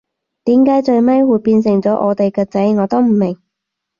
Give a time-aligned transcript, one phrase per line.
[0.45, 3.39] 點解最尾會變咗係我哋嘅仔，我都唔明